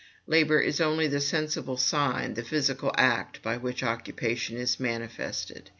Labor 0.25 0.59
is 0.59 0.81
only 0.81 1.05
the 1.05 1.21
sensible 1.21 1.77
sign, 1.77 2.33
the 2.33 2.41
physical 2.43 2.91
act, 2.97 3.43
by 3.43 3.57
which 3.57 3.83
occupation 3.83 4.57
is 4.57 4.79
manifested. 4.79 5.69